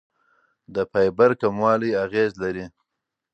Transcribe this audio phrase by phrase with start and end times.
[0.73, 2.65] د فایبر کموالی اغېز لري.